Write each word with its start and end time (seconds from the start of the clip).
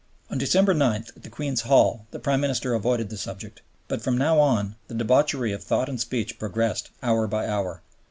On 0.31 0.37
December 0.39 0.73
9, 0.73 1.05
at 1.15 1.21
the 1.21 1.29
Queen's 1.29 1.61
Hall, 1.61 2.07
the 2.09 2.17
Prime 2.17 2.41
Minister 2.41 2.73
avoided 2.73 3.09
the 3.11 3.17
subject. 3.17 3.61
But 3.87 4.01
from 4.01 4.17
now 4.17 4.39
on, 4.39 4.75
the 4.87 4.95
debauchery 4.95 5.51
of 5.53 5.63
thought 5.63 5.87
and 5.87 6.01
speech 6.01 6.39
progressed 6.39 6.89
hour 7.03 7.27
by 7.27 7.45
hour. 7.47 7.83